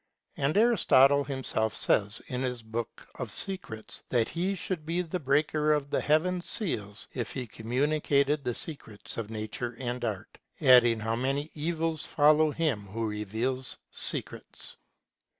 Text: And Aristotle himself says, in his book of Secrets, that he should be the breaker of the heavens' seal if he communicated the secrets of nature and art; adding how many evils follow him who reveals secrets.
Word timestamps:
And 0.35 0.57
Aristotle 0.57 1.23
himself 1.23 1.75
says, 1.75 2.23
in 2.25 2.41
his 2.41 2.63
book 2.63 3.07
of 3.13 3.29
Secrets, 3.31 4.01
that 4.09 4.29
he 4.29 4.55
should 4.55 4.83
be 4.83 5.03
the 5.03 5.19
breaker 5.19 5.73
of 5.73 5.91
the 5.91 6.01
heavens' 6.01 6.49
seal 6.49 6.95
if 7.13 7.29
he 7.33 7.45
communicated 7.45 8.43
the 8.43 8.55
secrets 8.55 9.17
of 9.17 9.29
nature 9.29 9.77
and 9.79 10.03
art; 10.03 10.39
adding 10.59 11.01
how 11.01 11.15
many 11.15 11.51
evils 11.53 12.03
follow 12.03 12.49
him 12.49 12.87
who 12.87 13.07
reveals 13.07 13.77
secrets. 13.91 14.77